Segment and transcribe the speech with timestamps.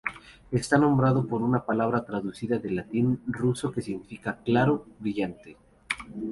[0.51, 5.57] Está nombrado por una palabra traducida del latín al ruso que significa "claro", "brillante".